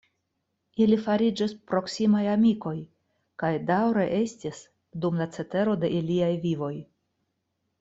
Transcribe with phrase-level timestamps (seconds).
[0.85, 2.73] Ili fariĝis proksimaj amikoj,
[3.43, 4.65] kaj daŭre estis
[5.05, 6.75] dum la cetero de iliaj vivoj.